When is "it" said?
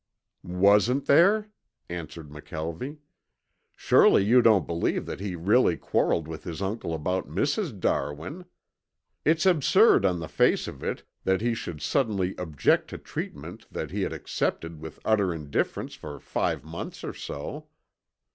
10.83-11.03